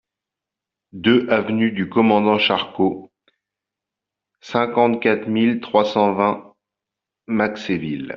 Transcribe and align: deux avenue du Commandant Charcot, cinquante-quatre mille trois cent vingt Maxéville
deux 0.93 1.29
avenue 1.29 1.71
du 1.71 1.87
Commandant 1.87 2.39
Charcot, 2.39 3.11
cinquante-quatre 4.39 5.27
mille 5.27 5.59
trois 5.59 5.85
cent 5.85 6.13
vingt 6.15 6.55
Maxéville 7.27 8.09